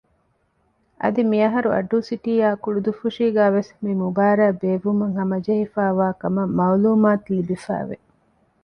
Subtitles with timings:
[1.01, 7.95] އަދި މިއަހަރު އައްޑޫ ސިޓީއާއި ކުޅުދުއްފުށީގައި ވެސް މި މުބާރާތް ބޭއްވުމަށް ހަމަޖެހިފައިވާކަމަށް މައުލޫމާތު ލިބިފައިވެ